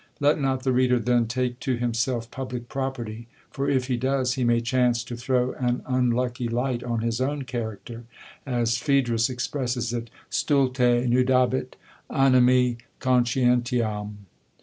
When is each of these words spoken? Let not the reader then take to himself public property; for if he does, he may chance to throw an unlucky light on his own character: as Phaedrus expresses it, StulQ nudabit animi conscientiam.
Let 0.19 0.41
not 0.41 0.63
the 0.63 0.71
reader 0.71 0.97
then 0.97 1.27
take 1.27 1.59
to 1.59 1.75
himself 1.75 2.31
public 2.31 2.67
property; 2.67 3.27
for 3.51 3.69
if 3.69 3.85
he 3.85 3.97
does, 3.97 4.33
he 4.33 4.43
may 4.43 4.59
chance 4.59 5.03
to 5.03 5.15
throw 5.15 5.51
an 5.53 5.83
unlucky 5.85 6.47
light 6.47 6.83
on 6.83 7.01
his 7.01 7.21
own 7.21 7.43
character: 7.43 8.05
as 8.43 8.79
Phaedrus 8.79 9.29
expresses 9.29 9.93
it, 9.93 10.09
StulQ 10.31 11.07
nudabit 11.07 11.75
animi 12.09 12.79
conscientiam. 12.99 14.25